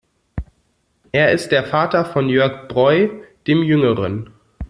[1.11, 3.07] Er ist der Vater von Jörg Breu
[3.45, 4.31] dem Jüngeren.